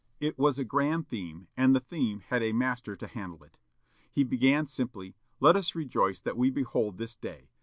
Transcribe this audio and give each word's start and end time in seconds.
It 0.19 0.35
was 0.35 0.57
a 0.57 0.63
grand 0.63 1.07
theme, 1.07 1.47
and 1.55 1.75
the 1.75 1.79
theme 1.79 2.21
had 2.29 2.41
a 2.41 2.53
master 2.53 2.95
to 2.95 3.05
handle 3.05 3.43
it. 3.43 3.59
He 4.11 4.23
began 4.23 4.65
simply, 4.65 5.13
"Let 5.39 5.55
us 5.55 5.75
rejoice 5.75 6.19
that 6.21 6.37
we 6.37 6.49
behold 6.49 6.97
this 6.97 7.13
day. 7.15 7.51